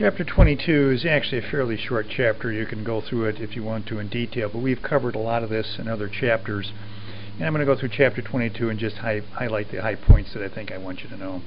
Chapter 0.00 0.24
22 0.24 0.92
is 0.92 1.04
actually 1.04 1.46
a 1.46 1.50
fairly 1.50 1.76
short 1.76 2.06
chapter. 2.08 2.50
You 2.50 2.64
can 2.64 2.84
go 2.84 3.02
through 3.02 3.26
it 3.26 3.38
if 3.38 3.54
you 3.54 3.62
want 3.62 3.86
to 3.88 3.98
in 3.98 4.08
detail, 4.08 4.48
but 4.50 4.62
we've 4.62 4.80
covered 4.80 5.14
a 5.14 5.18
lot 5.18 5.42
of 5.42 5.50
this 5.50 5.76
in 5.78 5.88
other 5.88 6.08
chapters. 6.08 6.72
And 7.34 7.44
I'm 7.44 7.52
going 7.52 7.66
to 7.66 7.70
go 7.70 7.78
through 7.78 7.90
chapter 7.92 8.22
22 8.22 8.70
and 8.70 8.78
just 8.78 8.96
hi 8.96 9.20
highlight 9.34 9.70
the 9.70 9.82
high 9.82 9.96
points 9.96 10.32
that 10.32 10.42
I 10.42 10.48
think 10.48 10.72
I 10.72 10.78
want 10.78 11.00
you 11.02 11.10
to 11.10 11.16
know. 11.18 11.42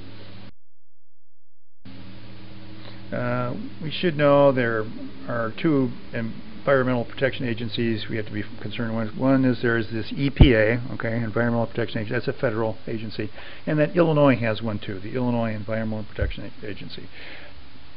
Uh, 3.12 3.56
we 3.82 3.90
should 3.90 4.16
know 4.16 4.52
there 4.52 4.84
are 5.28 5.52
two 5.60 5.90
environmental 6.12 7.04
protection 7.04 7.48
agencies 7.48 8.06
we 8.08 8.16
have 8.18 8.26
to 8.26 8.32
be 8.32 8.44
concerned 8.62 8.96
with. 8.96 9.16
One 9.16 9.44
is 9.44 9.62
there's 9.62 9.90
this 9.90 10.12
EPA, 10.12 10.92
okay, 10.94 11.16
Environmental 11.16 11.66
Protection 11.66 11.98
Agency. 11.98 12.14
That's 12.14 12.28
a 12.28 12.40
federal 12.40 12.76
agency, 12.86 13.30
and 13.66 13.80
that 13.80 13.96
Illinois 13.96 14.36
has 14.36 14.62
one 14.62 14.78
too, 14.78 15.00
the 15.00 15.16
Illinois 15.16 15.54
Environmental 15.54 16.04
Protection 16.04 16.52
Agency. 16.62 17.08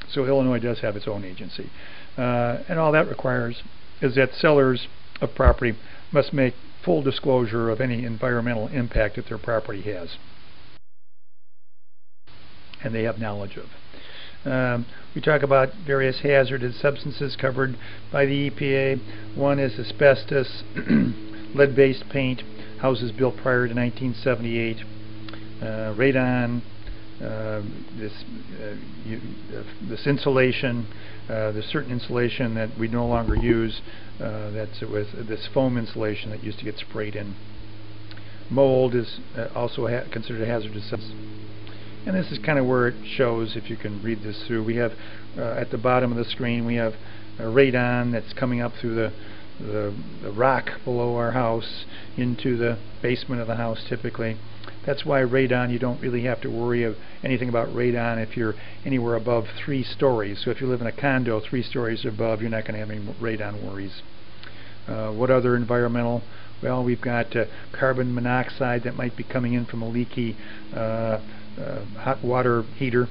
So 0.10 0.26
Illinois 0.26 0.60
does 0.60 0.80
have 0.80 0.96
its 0.96 1.08
own 1.08 1.24
agency. 1.24 1.70
Uh, 2.18 2.64
and 2.68 2.80
all 2.80 2.92
that 2.92 3.08
requires 3.08 3.62
is 4.02 4.16
that 4.16 4.34
sellers 4.34 4.88
of 5.22 5.36
property 5.36 5.78
must 6.12 6.34
make 6.34 6.54
full 6.84 7.02
disclosure 7.02 7.70
of 7.70 7.82
any 7.82 8.06
environmental 8.06 8.68
impact 8.70 9.16
that 9.18 9.28
their 9.28 9.38
property 9.38 9.82
has. 9.82 10.18
And 12.84 12.94
they 12.94 13.04
have 13.04 13.20
knowledge 13.20 13.58
of. 13.58 13.66
Um, 14.46 14.86
we 15.14 15.22
talk 15.22 15.42
about 15.42 15.70
various 15.86 16.22
hazardous 16.22 16.80
substances 16.80 17.36
covered 17.36 17.76
by 18.12 18.26
the 18.26 18.50
EPA. 18.50 19.36
One 19.36 19.60
is 19.60 19.78
asbestos, 19.78 20.64
lead-based 21.56 22.06
paint, 22.10 22.44
houses 22.80 23.12
built 23.12 23.36
prior 23.38 23.68
to 23.68 23.74
1978, 23.74 24.78
uh, 25.62 25.66
radon, 25.96 26.62
Um, 27.20 27.86
this 27.98 28.14
uh, 28.62 28.76
you, 29.04 29.20
uh, 29.58 29.64
this 29.90 30.06
insulation, 30.06 30.88
uh, 31.30 31.52
there's 31.52 31.66
certain 31.66 31.92
insulation 31.92 32.54
that 32.56 32.78
we 32.78 32.88
no 32.88 33.08
longer 33.08 33.36
use. 33.36 33.82
Uh, 34.20 34.52
that's 34.52 34.82
with 34.82 35.28
this 35.28 35.48
foam 35.54 35.78
insulation 35.78 36.30
that 36.30 36.44
used 36.44 36.60
to 36.60 36.66
get 36.66 36.78
sprayed 36.78 37.16
in. 37.16 37.36
Mold 38.50 38.96
is 38.96 39.20
uh, 39.36 39.48
also 39.56 39.88
considered 40.12 40.42
a 40.42 40.46
hazardous 40.46 40.90
substance. 40.90 41.16
And 42.06 42.16
this 42.16 42.32
is 42.32 42.40
kind 42.40 42.58
of 42.58 42.66
where 42.66 42.88
it 42.88 42.96
shows, 43.06 43.56
if 43.58 43.70
you 43.70 43.76
can 43.76 44.02
read 44.02 44.24
this 44.24 44.44
through. 44.48 44.64
We 44.64 44.78
have 44.78 44.94
at 45.38 45.72
the 45.72 45.78
bottom 45.78 46.12
of 46.12 46.18
the 46.18 46.24
screen, 46.24 46.66
we 46.66 46.76
have 46.76 46.94
a 47.38 47.44
radon 47.44 48.14
that's 48.14 48.32
coming 48.34 48.62
up 48.62 48.72
through 48.80 48.96
the 48.96 49.12
the, 49.60 49.96
the 50.22 50.32
rock 50.32 50.70
below 50.84 51.16
our 51.16 51.32
house 51.32 51.86
into 52.16 52.58
the 52.58 52.78
basement 53.02 53.42
of 53.42 53.48
the 53.48 53.56
house 53.56 53.84
typically. 53.88 54.38
That's 54.88 55.06
why 55.06 55.20
radon, 55.20 55.70
you 55.70 55.80
don't 55.80 56.00
really 56.00 56.24
have 56.24 56.40
to 56.42 56.50
worry 56.50 56.84
of 56.84 56.96
anything 57.22 57.50
about 57.50 57.68
radon 57.76 58.26
if 58.26 58.38
you're 58.38 58.56
anywhere 58.86 59.16
above 59.16 59.46
three 59.64 59.84
stories. 59.84 60.42
So 60.44 60.50
if 60.50 60.62
you 60.62 60.68
live 60.68 60.80
in 60.80 60.88
a 60.88 60.94
condo 60.94 61.42
three 61.42 61.62
stories 61.62 62.06
above, 62.06 62.40
you're 62.40 62.50
not 62.50 62.64
going 62.64 62.76
to 62.76 62.80
have 62.80 62.90
any 62.90 63.02
radon 63.20 63.62
worries. 63.70 64.02
Uh, 64.88 65.12
what 65.12 65.30
other 65.30 65.58
environmental? 65.58 66.24
Well, 66.64 66.86
we've 66.86 67.02
got 67.02 67.36
uh, 67.36 67.46
carbon 67.74 68.16
monoxide 68.16 68.84
that 68.84 68.96
might 68.96 69.18
be 69.18 69.26
coming 69.26 69.52
in 69.52 69.66
from 69.66 69.82
a 69.82 69.90
leaky 69.90 70.38
uh, 70.74 71.20
uh 71.60 71.86
hot 71.98 72.24
water 72.24 72.64
heater. 72.78 73.10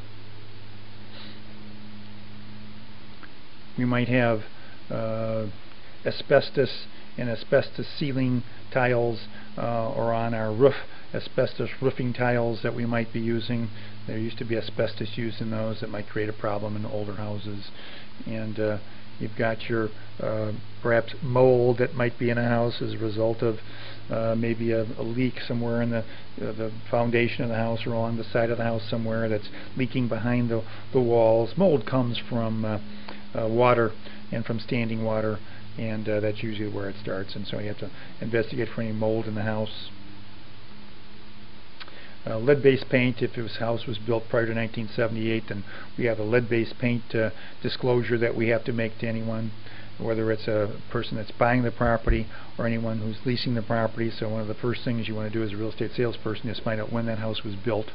We 3.76 3.84
might 3.84 4.08
have 4.08 4.44
uh, 4.90 5.48
asbestos 6.06 6.86
and 7.18 7.30
asbestos 7.30 7.86
ceiling 7.98 8.42
tiles 8.72 9.26
uh, 9.56 9.90
or 9.90 10.12
on 10.12 10.34
our 10.34 10.52
roof 10.52 10.74
asbestos 11.14 11.70
roofing 11.80 12.12
tiles 12.12 12.60
that 12.62 12.74
we 12.74 12.84
might 12.84 13.12
be 13.12 13.20
using. 13.20 13.68
There 14.06 14.18
used 14.18 14.38
to 14.38 14.44
be 14.44 14.56
asbestos 14.56 15.16
used 15.16 15.40
in 15.40 15.50
those 15.50 15.80
that 15.80 15.90
might 15.90 16.08
create 16.08 16.28
a 16.28 16.32
problem 16.32 16.76
in 16.76 16.84
older 16.84 17.14
houses. 17.14 17.70
And 18.26 18.58
uh, 18.58 18.78
you've 19.18 19.36
got 19.36 19.68
your 19.68 19.88
uh, 20.20 20.52
perhaps 20.82 21.14
mold 21.22 21.78
that 21.78 21.94
might 21.94 22.18
be 22.18 22.30
in 22.30 22.38
a 22.38 22.48
house 22.48 22.82
as 22.82 22.94
a 22.94 22.98
result 22.98 23.42
of 23.42 23.58
uh, 24.10 24.34
maybe 24.36 24.72
a, 24.72 24.82
a, 24.82 25.02
leak 25.02 25.40
somewhere 25.40 25.82
in 25.82 25.90
the 25.90 25.98
uh, 25.98 26.04
the 26.52 26.70
foundation 26.90 27.42
of 27.42 27.48
the 27.48 27.56
house 27.56 27.84
or 27.86 27.92
along 27.92 28.16
the 28.16 28.24
side 28.24 28.50
of 28.50 28.58
the 28.58 28.64
house 28.64 28.82
somewhere 28.88 29.28
that's 29.28 29.48
leaking 29.76 30.06
behind 30.06 30.48
the, 30.48 30.62
the 30.92 31.00
walls. 31.00 31.54
Mold 31.56 31.86
comes 31.86 32.20
from 32.28 32.64
uh, 32.64 32.78
uh, 33.34 33.48
water 33.48 33.90
and 34.30 34.44
from 34.44 34.60
standing 34.60 35.02
water 35.02 35.38
and 35.78 36.08
uh, 36.08 36.20
that's 36.20 36.42
usually 36.42 36.68
where 36.68 36.88
it 36.88 36.96
starts. 37.00 37.34
And 37.34 37.46
so 37.46 37.58
you 37.58 37.68
have 37.68 37.78
to 37.78 37.90
investigate 38.20 38.68
for 38.74 38.82
any 38.82 38.92
mold 38.92 39.26
in 39.26 39.34
the 39.34 39.42
house. 39.42 39.90
Uh, 42.26 42.38
lead-based 42.38 42.88
paint 42.88 43.22
if 43.22 43.34
this 43.36 43.58
house 43.58 43.86
was 43.86 43.98
built 43.98 44.24
prior 44.28 44.46
to 44.46 44.52
1978 44.52 45.44
then 45.48 45.62
we 45.96 46.06
have 46.06 46.18
a 46.18 46.24
lead-based 46.24 46.76
paint 46.76 47.14
uh, 47.14 47.30
disclosure 47.62 48.18
that 48.18 48.34
we 48.34 48.48
have 48.48 48.64
to 48.64 48.72
make 48.72 48.98
to 48.98 49.06
anyone 49.06 49.52
whether 49.98 50.30
it's 50.30 50.46
a 50.46 50.78
person 50.90 51.16
that's 51.16 51.30
buying 51.32 51.62
the 51.62 51.70
property 51.70 52.26
or 52.58 52.66
anyone 52.66 52.98
who's 52.98 53.16
leasing 53.24 53.54
the 53.54 53.62
property. 53.62 54.10
So 54.10 54.28
one 54.28 54.40
of 54.40 54.48
the 54.48 54.54
first 54.54 54.84
things 54.84 55.08
you 55.08 55.14
want 55.14 55.32
to 55.32 55.38
do 55.38 55.44
as 55.44 55.52
a 55.52 55.56
real 55.56 55.70
estate 55.70 55.92
salesperson 55.96 56.48
is 56.50 56.58
find 56.58 56.80
out 56.80 56.92
when 56.92 57.06
that 57.06 57.18
house 57.18 57.42
was 57.42 57.54
built. 57.54 57.86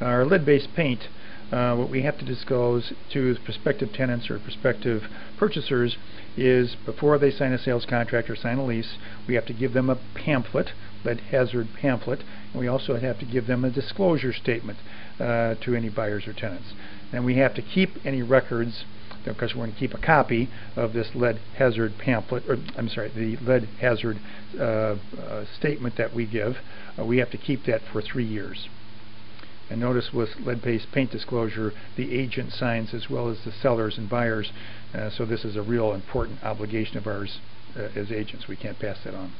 Our 0.00 0.24
lead-based 0.24 0.74
paint 0.74 1.08
uh, 1.52 1.74
what 1.74 1.90
we 1.90 2.02
have 2.02 2.18
to 2.18 2.24
disclose 2.24 2.92
to 3.12 3.36
prospective 3.44 3.92
tenants 3.92 4.30
or 4.30 4.38
prospective 4.38 5.02
purchasers 5.38 5.96
is 6.36 6.76
before 6.86 7.18
they 7.18 7.30
sign 7.30 7.52
a 7.52 7.58
sales 7.58 7.84
contract 7.84 8.30
or 8.30 8.36
sign 8.36 8.58
a 8.58 8.64
lease, 8.64 8.96
we 9.26 9.34
have 9.34 9.46
to 9.46 9.52
give 9.52 9.72
them 9.72 9.90
a 9.90 9.98
pamphlet, 10.14 10.70
lead 11.04 11.20
hazard 11.20 11.68
pamphlet, 11.80 12.22
and 12.52 12.60
we 12.60 12.68
also 12.68 12.96
have 12.96 13.18
to 13.18 13.24
give 13.24 13.46
them 13.46 13.64
a 13.64 13.70
disclosure 13.70 14.32
statement 14.32 14.78
uh, 15.18 15.54
to 15.56 15.74
any 15.74 15.88
buyers 15.88 16.26
or 16.26 16.32
tenants. 16.32 16.72
And 17.12 17.24
we 17.24 17.36
have 17.38 17.54
to 17.54 17.62
keep 17.62 17.90
any 18.04 18.22
records 18.22 18.84
because 19.24 19.54
we're 19.54 19.64
going 19.64 19.72
to 19.72 19.78
keep 19.78 19.92
a 19.92 20.00
copy 20.00 20.48
of 20.76 20.92
this 20.92 21.10
lead 21.14 21.38
hazard 21.56 21.92
pamphlet, 21.98 22.44
or 22.48 22.56
I'm 22.76 22.88
sorry, 22.88 23.10
the 23.10 23.36
lead 23.44 23.64
hazard 23.80 24.18
uh, 24.58 24.62
uh, 24.62 25.44
statement 25.58 25.96
that 25.96 26.14
we 26.14 26.26
give. 26.26 26.56
Uh, 26.98 27.04
we 27.04 27.18
have 27.18 27.30
to 27.32 27.38
keep 27.38 27.64
that 27.66 27.82
for 27.92 28.00
three 28.00 28.24
years. 28.24 28.68
And 29.70 29.80
notice 29.80 30.12
with 30.12 30.28
lead-based 30.40 30.90
paint 30.92 31.12
disclosure, 31.12 31.72
the 31.96 32.12
agent 32.18 32.52
signs 32.52 32.92
as 32.92 33.08
well 33.08 33.28
as 33.28 33.38
the 33.44 33.52
sellers 33.52 33.98
and 33.98 34.08
buyers. 34.08 34.50
Uh, 34.92 35.10
so 35.10 35.24
this 35.24 35.44
is 35.44 35.56
a 35.56 35.62
real 35.62 35.94
important 35.94 36.42
obligation 36.42 36.98
of 36.98 37.06
ours 37.06 37.38
uh, 37.76 37.82
as 37.94 38.10
agents. 38.10 38.48
We 38.48 38.56
can't 38.56 38.78
pass 38.78 38.98
that 39.04 39.14
on 39.14 39.32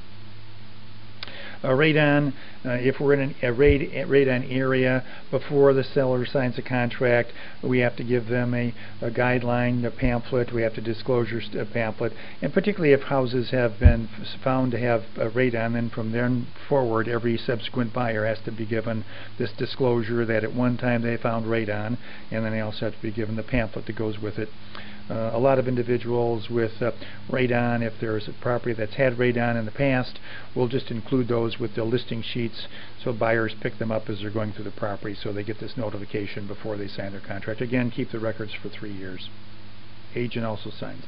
radon, 1.68 2.32
uh, 2.64 2.70
if 2.70 3.00
we're 3.00 3.14
in 3.14 3.20
an, 3.20 3.34
a 3.42 3.52
radon 3.52 4.50
area 4.50 5.04
before 5.30 5.72
the 5.72 5.84
seller 5.84 6.24
signs 6.26 6.58
a 6.58 6.62
contract, 6.62 7.32
we 7.62 7.78
have 7.78 7.96
to 7.96 8.04
give 8.04 8.26
them 8.26 8.54
a, 8.54 8.74
a 9.00 9.10
guideline, 9.10 9.84
a 9.84 9.90
pamphlet, 9.90 10.52
we 10.52 10.62
have 10.62 10.74
to 10.74 10.80
disclosure 10.80 11.40
a 11.58 11.64
pamphlet, 11.66 12.12
and 12.42 12.52
particularly 12.52 12.92
if 12.92 13.02
houses 13.02 13.50
have 13.50 13.78
been 13.78 14.08
found 14.42 14.72
to 14.72 14.78
have 14.78 15.02
a 15.16 15.28
radon, 15.30 15.74
then 15.74 15.90
from 15.90 16.12
then 16.12 16.46
forward 16.68 17.08
every 17.08 17.36
subsequent 17.36 17.92
buyer 17.92 18.24
has 18.24 18.38
to 18.40 18.52
be 18.52 18.66
given 18.66 19.04
this 19.38 19.52
disclosure 19.52 20.24
that 20.24 20.44
at 20.44 20.54
one 20.54 20.76
time 20.76 21.02
they 21.02 21.16
found 21.16 21.46
radon, 21.46 21.96
and 22.30 22.44
then 22.44 22.52
they 22.52 22.60
also 22.60 22.86
have 22.86 22.94
to 22.94 23.02
be 23.02 23.10
given 23.10 23.36
the 23.36 23.42
pamphlet 23.42 23.86
that 23.86 23.96
goes 23.96 24.18
with 24.18 24.38
it. 24.38 24.48
Uh, 25.10 25.30
a 25.34 25.38
lot 25.38 25.58
of 25.58 25.66
individuals 25.66 26.48
with 26.48 26.80
uh, 26.80 26.92
radon, 27.28 27.82
if 27.82 27.94
there's 28.00 28.28
a 28.28 28.32
property 28.40 28.72
that's 28.72 28.94
had 28.94 29.14
radon 29.14 29.58
in 29.58 29.64
the 29.64 29.72
past, 29.72 30.20
we'll 30.54 30.68
just 30.68 30.90
include 30.90 31.26
those 31.26 31.58
with 31.58 31.74
the 31.74 31.82
listing 31.82 32.22
sheets 32.22 32.68
so 33.02 33.12
buyers 33.12 33.56
pick 33.60 33.76
them 33.78 33.90
up 33.90 34.08
as 34.08 34.20
they're 34.20 34.30
going 34.30 34.52
through 34.52 34.62
the 34.62 34.70
property 34.70 35.16
so 35.20 35.32
they 35.32 35.42
get 35.42 35.58
this 35.58 35.76
notification 35.76 36.46
before 36.46 36.76
they 36.76 36.86
sign 36.86 37.10
their 37.10 37.20
contract. 37.20 37.60
Again, 37.60 37.90
keep 37.90 38.12
the 38.12 38.20
records 38.20 38.52
for 38.54 38.68
three 38.68 38.92
years. 38.92 39.28
Agent 40.14 40.46
also 40.46 40.70
signs. 40.70 41.04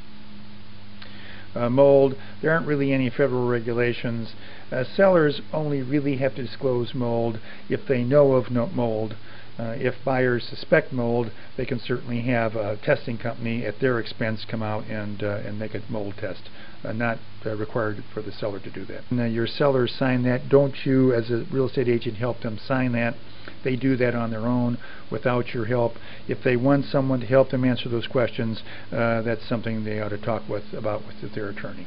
Uh, 1.55 1.69
mold, 1.69 2.17
there 2.41 2.51
aren't 2.51 2.67
really 2.67 2.93
any 2.93 3.11
federal 3.11 3.47
regulations. 3.47 4.35
Uh, 4.73 4.83
sellers 4.83 5.43
only 5.53 5.83
really 5.83 6.17
have 6.17 6.35
to 6.35 6.43
disclose 6.43 6.95
mold 6.95 7.39
if 7.69 7.87
they 7.87 8.03
know 8.03 8.33
of 8.33 8.51
no 8.51 8.67
mold. 8.69 9.15
Uh, 9.59 9.75
if 9.77 9.95
buyers 10.05 10.45
suspect 10.49 10.93
mold, 10.93 11.31
they 11.57 11.67
can 11.67 11.79
certainly 11.79 12.23
have 12.23 12.57
a 12.57 12.77
testing 12.79 13.19
company 13.19 13.67
at 13.67 13.81
their 13.81 13.99
expense 13.99 14.47
come 14.51 14.63
out 14.63 14.87
and 14.87 15.23
uh, 15.23 15.41
and 15.45 15.59
make 15.59 15.75
a 15.75 15.83
mold 15.89 16.15
test. 16.19 16.49
Uh, 16.85 16.93
not 16.93 17.19
uh, 17.47 17.55
required 17.55 18.03
for 18.13 18.23
the 18.23 18.33
seller 18.33 18.59
to 18.59 18.71
do 18.71 18.85
that. 18.85 19.03
Uh, 19.13 19.25
your 19.25 19.47
sellers 19.47 19.95
sign 19.97 20.25
that. 20.25 20.49
Don't 20.49 20.85
you, 20.85 21.13
as 21.13 21.31
a 21.31 21.45
real 21.53 21.69
estate 21.69 21.89
agent, 21.89 22.17
help 22.17 22.41
them 22.41 22.59
sign 22.59 22.93
that. 22.93 23.15
They 23.63 23.77
do 23.77 23.97
that 23.97 24.15
on 24.15 24.31
their 24.31 24.47
own 24.47 24.79
without 25.11 25.55
your 25.55 25.67
help. 25.67 25.95
If 26.27 26.43
they 26.43 26.57
want 26.57 26.87
someone 26.87 27.21
to 27.21 27.27
help 27.27 27.51
them 27.51 27.65
answer 27.65 27.89
those 27.89 28.07
questions, 28.07 28.63
uh, 28.91 29.23
that's 29.23 29.47
something 29.49 29.85
they 29.85 30.01
ought 30.01 30.09
to 30.09 30.19
talk 30.19 30.49
with 30.49 30.73
about 30.73 31.03
with 31.07 31.35
their 31.35 31.49
attorney. 31.49 31.87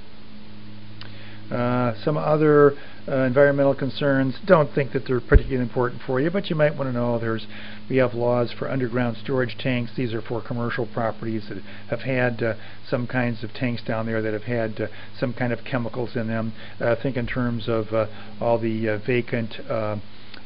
Uh, 1.51 1.93
some 2.03 2.17
other 2.17 2.75
uh, 3.07 3.17
environmental 3.17 3.75
concerns, 3.75 4.35
don't 4.45 4.73
think 4.73 4.91
that 4.93 5.05
they're 5.05 5.21
particularly 5.21 5.61
important 5.61 6.01
for 6.01 6.19
you, 6.19 6.31
but 6.31 6.49
you 6.49 6.55
might 6.55 6.75
want 6.75 6.89
to 6.89 6.93
know 6.93 7.19
there's 7.19 7.45
we 7.89 7.97
have 7.97 8.13
laws 8.13 8.51
for 8.51 8.69
underground 8.69 9.17
storage 9.17 9.57
tanks. 9.57 9.91
These 9.95 10.13
are 10.13 10.21
for 10.21 10.41
commercial 10.41 10.87
properties 10.87 11.47
that 11.49 11.59
have 11.89 12.01
had 12.01 12.41
uh, 12.41 12.55
some 12.89 13.05
kinds 13.05 13.43
of 13.43 13.53
tanks 13.53 13.83
down 13.83 14.05
there 14.07 14.21
that 14.21 14.33
have 14.33 14.43
had 14.43 14.81
uh, 14.81 14.87
some 15.19 15.33
kind 15.33 15.53
of 15.53 15.63
chemicals 15.63 16.15
in 16.15 16.27
them. 16.27 16.53
Uh, 16.79 16.95
think 16.95 17.15
in 17.15 17.27
terms 17.27 17.67
of 17.67 17.93
uh, 17.93 18.07
all 18.41 18.57
the 18.57 19.01
vacant 19.05 19.59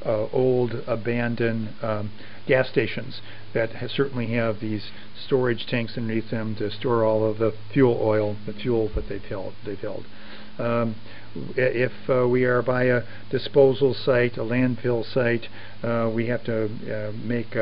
uh, 0.05 0.27
old 0.31 0.83
abandoned 0.87 1.69
um, 1.81 2.11
gas 2.47 2.69
stations 2.69 3.21
that 3.53 3.73
ha 3.73 3.87
certainly 3.87 4.27
have 4.27 4.59
these 4.59 4.91
storage 5.25 5.65
tanks 5.65 5.97
underneath 5.97 6.29
them 6.29 6.55
to 6.55 6.69
store 6.71 7.03
all 7.03 7.29
of 7.29 7.37
the 7.37 7.53
fuel 7.73 7.99
oil, 8.01 8.35
the 8.45 8.53
fuel 8.53 8.89
that 8.95 9.09
they've 9.09 9.25
held. 9.25 9.53
They've 9.65 9.79
held. 9.79 10.05
Um, 10.57 10.95
if 11.55 12.09
uh, 12.09 12.27
we 12.27 12.43
are 12.43 12.61
by 12.61 12.85
a 12.85 13.03
disposal 13.29 13.93
site, 13.93 14.37
a 14.37 14.43
landfill 14.43 15.05
site, 15.05 15.47
uh, 15.83 16.09
we 16.13 16.27
have 16.27 16.43
to 16.45 16.65
uh, 16.65 17.11
make 17.23 17.55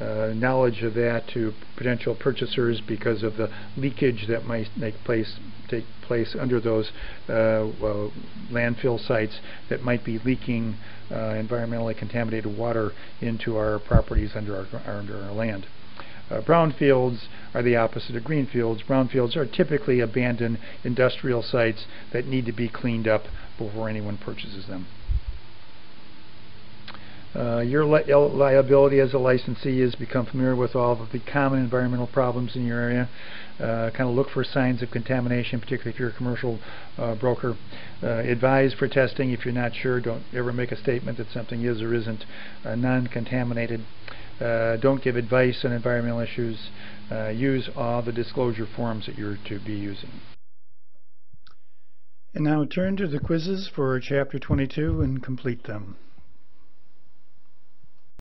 uh, 0.00 0.32
knowledge 0.34 0.82
of 0.82 0.94
that 0.94 1.28
to 1.28 1.52
potential 1.76 2.14
purchasers 2.14 2.80
because 2.86 3.22
of 3.22 3.36
the 3.36 3.50
leakage 3.76 4.26
that 4.28 4.44
might 4.44 4.68
take 4.78 4.94
place 5.04 5.38
take 5.68 5.84
place 6.02 6.34
under 6.38 6.60
those 6.60 6.90
uh, 7.28 7.32
uh, 7.32 8.10
landfill 8.50 8.98
sites 8.98 9.38
that 9.68 9.82
might 9.82 10.04
be 10.04 10.18
leaking 10.24 10.74
uh, 11.10 11.14
environmentally 11.14 11.96
contaminated 11.96 12.58
water 12.58 12.90
into 13.20 13.56
our 13.56 13.78
properties 13.78 14.32
under 14.34 14.56
our 14.56 14.66
under 14.86 15.22
our 15.22 15.32
land. 15.32 15.66
Uh, 16.30 16.40
brownfields 16.40 17.26
are 17.54 17.62
the 17.62 17.76
opposite 17.76 18.14
of 18.14 18.22
greenfields. 18.22 18.82
Brownfields 18.82 19.36
are 19.36 19.46
typically 19.46 20.00
abandoned 20.00 20.58
industrial 20.84 21.42
sites 21.42 21.86
that 22.12 22.26
need 22.26 22.46
to 22.46 22.52
be 22.52 22.68
cleaned 22.68 23.08
up 23.08 23.24
before 23.58 23.88
anyone 23.88 24.16
purchases 24.16 24.66
them. 24.66 24.86
Uh, 27.34 27.60
your 27.60 27.84
li 27.84 28.02
liability 28.12 28.98
as 28.98 29.14
a 29.14 29.18
licensee 29.18 29.80
is 29.80 29.94
become 29.94 30.26
familiar 30.26 30.56
with 30.56 30.74
all 30.74 31.00
of 31.00 31.12
the 31.12 31.20
common 31.20 31.60
environmental 31.60 32.08
problems 32.08 32.56
in 32.56 32.66
your 32.66 32.80
area. 32.80 33.08
Uh, 33.60 33.90
kind 33.90 34.08
of 34.08 34.16
look 34.16 34.28
for 34.30 34.42
signs 34.42 34.82
of 34.82 34.90
contamination, 34.90 35.60
particularly 35.60 35.92
if 35.92 36.00
you're 36.00 36.08
a 36.08 36.16
commercial 36.16 36.58
uh, 36.98 37.14
broker. 37.14 37.56
Uh, 38.02 38.06
advise 38.06 38.74
for 38.74 38.88
testing 38.88 39.30
if 39.30 39.44
you're 39.44 39.54
not 39.54 39.72
sure. 39.74 40.00
Don't 40.00 40.24
ever 40.34 40.52
make 40.52 40.72
a 40.72 40.76
statement 40.76 41.18
that 41.18 41.30
something 41.30 41.62
is 41.62 41.80
or 41.80 41.94
isn't 41.94 42.24
uh, 42.64 42.74
non-contaminated. 42.74 43.84
Uh, 44.40 44.76
don't 44.78 45.02
give 45.04 45.16
advice 45.16 45.60
on 45.64 45.72
environmental 45.72 46.20
issues. 46.20 46.70
use 47.34 47.68
all 47.76 48.02
the 48.02 48.12
disclosure 48.12 48.66
forms 48.74 49.06
that 49.06 49.16
you're 49.16 49.38
to 49.46 49.60
be 49.60 49.74
using. 49.74 50.10
And 52.34 52.44
now 52.44 52.64
turn 52.64 52.96
to 52.96 53.06
the 53.06 53.20
quizzes 53.20 53.68
for 53.74 53.98
Chapter 54.00 54.38
22 54.38 55.02
and 55.02 55.22
complete 55.22 55.64
them. 55.64 55.96